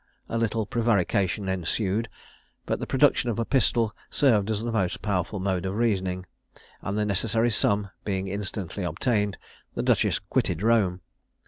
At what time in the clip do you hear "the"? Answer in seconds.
2.79-2.87, 4.63-4.71, 6.97-7.05, 9.75-9.83